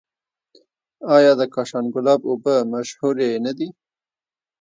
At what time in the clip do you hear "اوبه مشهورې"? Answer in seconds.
2.29-3.29